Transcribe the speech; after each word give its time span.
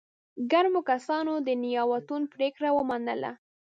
ګرمو 0.51 0.81
کسانو 0.91 1.33
د 1.47 1.49
نياوتون 1.63 2.21
پرېکړه 2.33 2.69
ومنله. 2.73 3.31